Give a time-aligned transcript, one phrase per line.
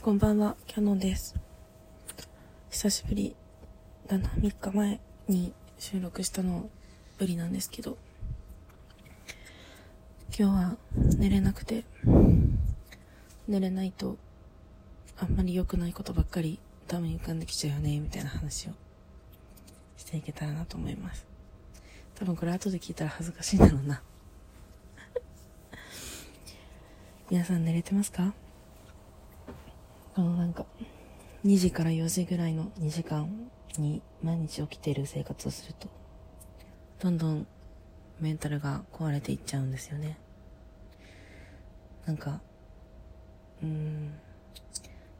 [0.00, 1.34] こんばんは、キャノンです。
[2.70, 3.34] 久しぶり
[4.06, 6.70] だな、3日前に収録したの
[7.18, 7.98] ぶりなんですけど、
[10.38, 10.76] 今日は
[11.18, 11.82] 寝れなくて、
[13.48, 14.16] 寝れないと
[15.18, 18.72] あんまり良くないことばっかり頭に浮かんできちゃうよね、みたいな話を
[19.96, 21.26] していけたらなと思います。
[22.14, 24.00] 多分これ後で聞いたら恥ずかしいんだろうな。
[27.30, 28.32] 皆さん寝れてますか？
[30.18, 30.66] このなんか、
[31.44, 35.86] 2時から4時ぐらいの2時間に毎日起きている生活をすると、
[36.98, 37.46] どんどん
[38.18, 40.18] メンタルが壊れていっちゃうんですよね。
[42.04, 42.40] なんか、
[43.62, 44.18] うーん、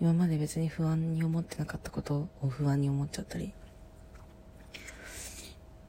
[0.00, 3.52] 今まで別に不安に思ってなかったことを不安に思っちゃったり、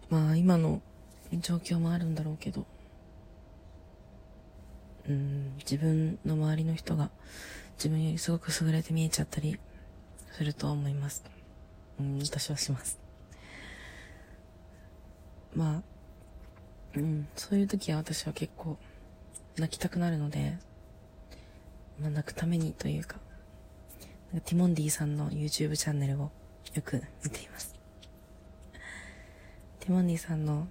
[0.09, 0.81] まあ今の
[1.31, 2.65] 状況もあるんだろうけど、
[5.07, 7.11] うん、自分の周りの人が
[7.75, 9.59] 自分よりすごく優れて見えちゃったり
[10.31, 11.23] すると思います。
[11.99, 12.99] うん、私はします。
[15.53, 15.81] まあ、
[16.95, 18.77] うん、そういう時は私は結構
[19.57, 20.57] 泣きたくなるので、
[21.99, 26.31] まあ、泣くためにというか、かティモンディさんの YouTube チャンネルを
[26.73, 27.73] よく見ています。
[29.79, 30.67] ティモンディさんの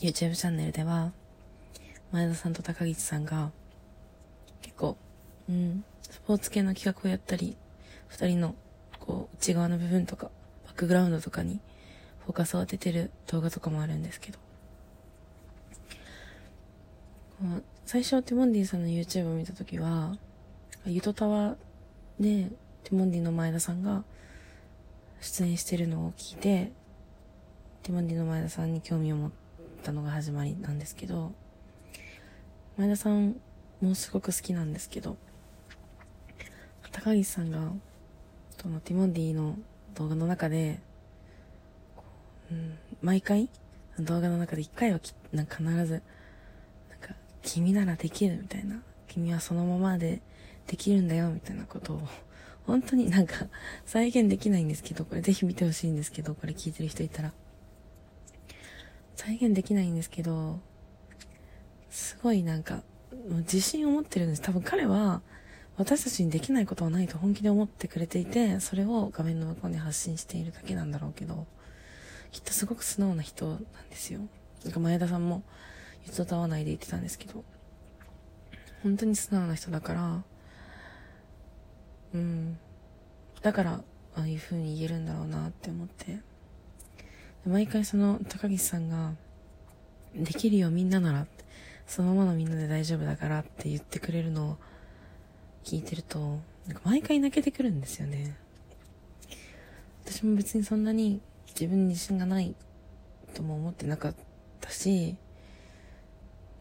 [0.00, 1.12] YouTube チャンネルでは、
[2.12, 3.50] 前田さんと高岸さんが、
[4.60, 4.96] 結構、
[5.52, 7.58] うん、スポーツ系の企画をやったり、
[8.08, 8.54] 二人の、
[8.98, 10.30] こう、内側の部分とか、
[10.64, 11.60] バックグラウンドとかに、
[12.24, 14.38] フォーカスを当ててる動画とかもあるんですけど、
[17.38, 20.16] こう最初、ティモンディさんの YouTube を見たときは、
[20.86, 21.56] ゆとたわ
[22.18, 22.50] で、
[22.84, 24.04] ティモンディの前田さんが
[25.20, 26.72] 出演してるのを聞いて、
[27.82, 29.30] ティモンディの前田さんに興味を持っ
[29.82, 31.32] たのが始まりなんですけど、
[32.78, 33.36] 前田さん
[33.82, 35.16] もすごく好きなんですけど、
[36.92, 37.58] 高岸さんが、
[38.60, 39.56] そのティモンディの
[39.94, 40.78] 動画の中で、
[42.50, 43.48] うん、毎回、
[43.98, 46.02] 動画の中で一回はきなんか必ず、
[46.90, 50.20] なんか、君ならできるみたいな、君はそのままで
[50.66, 52.00] できるんだよみたいなことを、
[52.66, 53.48] 本当になんか
[53.84, 57.32] 再現できないんですけど、これぜひ見てほしいんですけど、これ聞いてる人いたら。
[59.16, 60.60] 再現できないんですけど、
[61.90, 62.82] すごいなんか、
[63.30, 64.42] 自信を持ってるんです。
[64.42, 65.22] 多分彼は、
[65.76, 71.46] 私たちにできないことはないと本気で思ってくれていて、それを画面の向こうに発信しているだけなんだろうけど、
[72.30, 73.60] きっとすごく素直な人なん
[73.90, 74.20] ですよ。
[74.64, 75.42] なんか前田さんも、
[76.06, 77.44] ゆとたわないで言ってたんですけど、
[78.82, 80.22] 本当に素直な人だから、
[82.14, 82.58] うん。
[83.40, 83.82] だから、
[84.14, 86.18] ああいう風に言えるんだろうなって思って。
[87.46, 89.14] 毎回その高岸さんが、
[90.14, 91.26] できるよみんななら、
[91.86, 94.56] そのままのみんなで大丈夫だからって言ってくれるのを
[95.64, 96.18] 聞いてると、
[96.66, 98.36] なんか毎回泣けてくるんですよね。
[100.04, 102.54] 私も別にそんなに自分に自信がない
[103.34, 104.14] とも思ってなかっ
[104.60, 105.16] たし、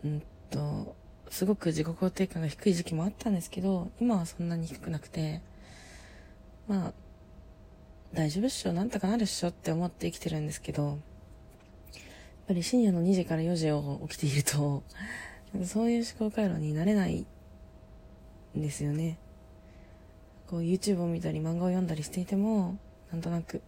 [0.03, 0.95] うんと、
[1.29, 5.41] すごく自己肯定感が低い時期もあったんですけど、今はそんなに低くなくて、
[6.68, 6.94] まあ、
[8.13, 10.97] 大丈夫っしょ、なんとかなるっしょって思って生きてるんですけど、やっ
[12.47, 14.83] ぱり深夜の2時から4時を起きていると、
[15.66, 17.25] そういう思考回路になれない
[18.56, 19.17] ですよね。
[20.47, 22.78] こう YouTube を見たり漫画を読んだりしていても、
[23.12, 23.62] なんとなく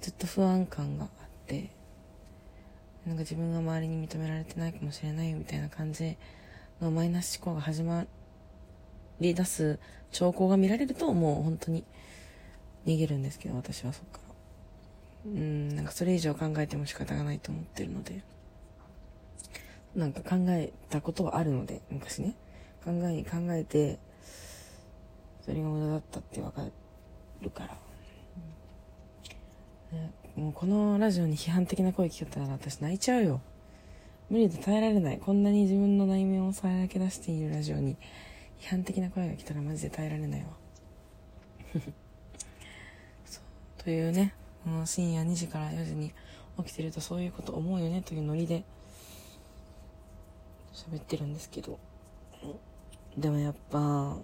[0.00, 1.10] ずっと不安感があっ
[1.46, 1.70] て、
[3.06, 6.16] なんか自分が周りに認められてないかもしれないみたいな感じ
[6.80, 8.06] のマイナス思考が始ま
[9.20, 9.78] り出す
[10.12, 11.84] 兆候が見られるともう本当に
[12.86, 14.28] 逃げるんですけど、私はそっから。
[15.26, 18.22] うん、なんかそれ以上考えても仕方がないと思ってるので、
[19.96, 22.34] なんか考えたことはあるので、昔ね。
[22.84, 23.98] 考え、考えて、
[25.44, 26.62] それが無駄だったってわか
[27.40, 27.78] るから。
[29.92, 33.40] ね、もうこのラジオに批判的な声聞けたら私泣いちゃうよ。
[34.28, 35.18] 無理で耐えられない。
[35.18, 37.96] こんなに自分の内面をさらけ出しているラジオに
[38.60, 40.48] 批判的な声が来たらマジで耐えられないわ。
[43.24, 43.82] そう。
[43.82, 46.12] というね、この深夜2時から4時に
[46.58, 48.64] 起きてるとそういうこと思うよねというノリで
[50.74, 51.78] 喋ってるんですけど。
[53.16, 54.16] でもやっぱ、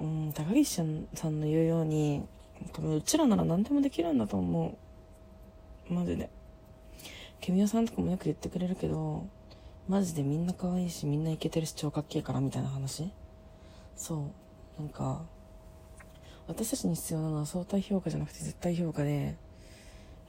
[0.00, 0.82] うん、高岸さ
[1.28, 2.24] んの言うように、
[2.72, 4.78] 多分うちらなら何でもできるんだと思
[5.90, 5.92] う。
[5.92, 6.30] マジで。
[7.40, 9.26] ケミオさんとかもよく言ってくれるけど、
[9.88, 13.10] マジでみんな可愛いし、みんなイケてるし、超かっけえからみたいな話
[13.96, 14.14] そ
[14.78, 14.80] う。
[14.80, 15.22] なんか、
[16.46, 19.36] 私たちに必要なのは相対評価じゃなくて絶対評価で、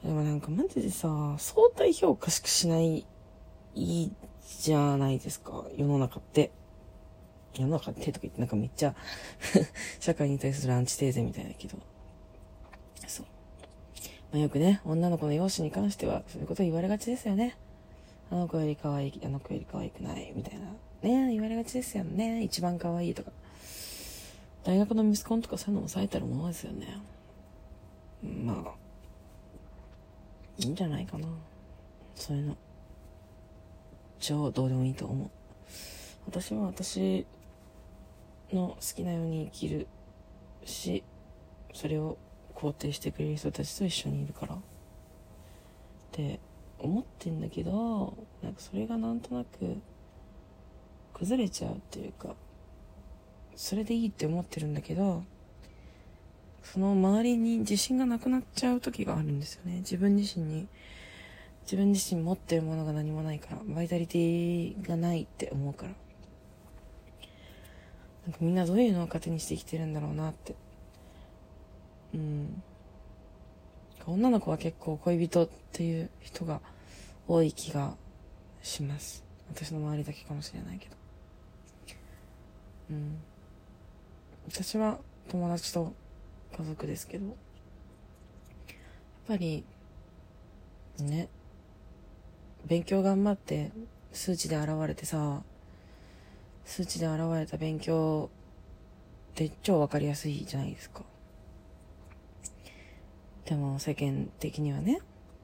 [0.04, 1.08] でもなんかマジでさ、
[1.38, 3.06] 相対評価しかしない、
[3.74, 4.12] いい
[4.60, 6.50] じゃないですか、世の中って。
[7.54, 8.94] 世の中ってとか言ってなんかめっちゃ
[10.00, 11.76] 社会に対するアンチテーゼみたいだけど。
[13.06, 13.26] そう。
[14.32, 17.56] まあ、よくね、女の子の容姿に関してはそういうこと言われがちですよね。
[18.30, 20.66] あの子より可愛い、あの子より可愛くない、みたいな。
[21.02, 22.42] ね言われがちですよね。
[22.42, 23.30] 一番可愛いとか。
[24.64, 26.98] 大学のミスコンとかそういうのもさえたるものですよね。
[28.22, 28.74] まあ、
[30.58, 31.26] いいんじゃないかな。
[32.14, 32.56] そういうの。
[34.22, 35.30] 超どうでもいいと思う。
[36.26, 37.26] 私は私
[38.52, 39.88] の好きなように生きる
[40.64, 41.02] し、
[41.74, 42.16] それを
[42.54, 44.54] 肯定してくれる人たちと一緒にいるから。
[44.54, 44.58] っ
[46.12, 46.38] て
[46.78, 49.76] 思ってんだけど、なんかそれがなんとなく
[51.14, 52.36] 崩れちゃうっていうか、
[53.56, 55.24] それでいいって思ってるんだけど、
[56.62, 59.78] その周りに自信がなくなっちゃう時があるんですよね。
[59.78, 60.68] 自分自身に。
[61.64, 65.92] 自分自身持ってるものが何もないから、バイタリティがないって思うから。
[68.26, 70.54] なんかみんなどういうのを糧にして生きてるんだろうなって。
[72.14, 72.62] うん。
[74.06, 76.60] 女の子は結構恋人っていう人が
[77.28, 77.94] 多い気が
[78.62, 79.24] します。
[79.48, 80.96] 私の周りだけかもしれないけど。
[82.90, 83.16] うん。
[84.48, 84.98] 私は
[85.28, 85.92] 友達と
[86.56, 87.34] 家族ですけど、やっ
[89.28, 89.64] ぱり、
[90.98, 91.28] ね、
[92.66, 93.70] 勉強頑張って
[94.12, 95.42] 数値で現れてさ、
[96.64, 98.30] 数値で現れた勉強
[99.32, 101.02] って超わかりやすいじゃないですか。
[103.44, 105.00] でも世間的にはね、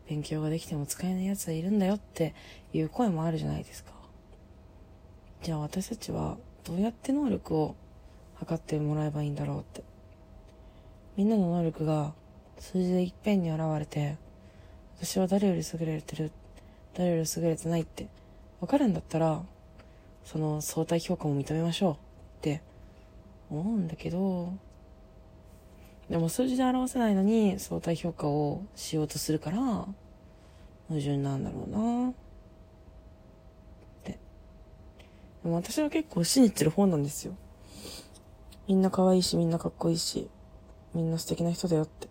[0.08, 2.34] 勉強ができても使えない奴はいるんだよって
[2.72, 3.92] いう声もあるじゃないですか。
[5.42, 7.76] じゃあ私たちはどうやって能力を
[8.36, 9.82] 測ってもらえばいいんだろうって。
[11.16, 12.12] みんなの能力が
[12.60, 14.16] 数字でいっぺんに現れて、
[15.00, 16.30] 私は誰より優れてる、
[16.94, 18.08] 誰より優れてないって
[18.60, 19.42] わかるんだったら、
[20.24, 21.96] その相対評価も認めましょうっ
[22.42, 22.62] て
[23.50, 24.52] 思うんだけど、
[26.10, 29.58] でも数字で表せないのに相対評価をしようとするから、
[30.88, 32.14] 矛盾なんだろうなっ
[34.04, 34.18] て。
[35.42, 37.34] でも私は結構信じてる方なんですよ。
[38.66, 40.28] みんな可愛いし、みんなかっこいいし、
[40.94, 42.08] みんな素敵な人だよって。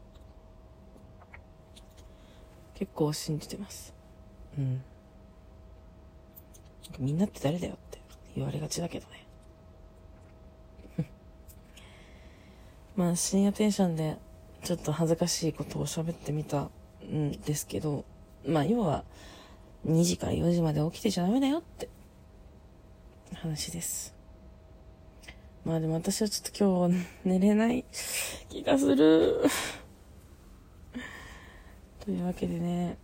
[2.75, 3.96] 結構信じてます。
[4.57, 4.81] うん。
[6.99, 7.99] みんなって誰だよって
[8.35, 9.27] 言われがちだけどね。
[12.95, 14.17] まあ深夜テンションで
[14.63, 16.69] ちょっと恥ずかしいことを喋ってみた
[17.03, 18.05] んですけど、
[18.45, 19.03] まあ要は
[19.85, 21.89] 2時から4時まで起きてちゃダメだよって
[23.33, 24.15] 話です。
[25.65, 27.85] まあでも私はちょっと今日寝れない
[28.49, 29.41] 気がする。
[31.99, 32.97] というわけでね、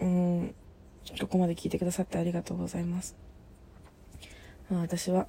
[0.00, 0.54] うん、
[1.20, 3.16] ここまで聞いてくださってありがとうございます。
[4.70, 5.26] まあ私は、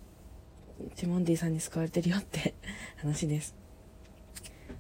[0.95, 2.53] ジモンディさんに救われてるよって
[2.97, 3.55] 話です。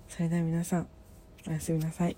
[0.07, 0.87] それでは皆さん、
[1.47, 2.17] おやすみなさい。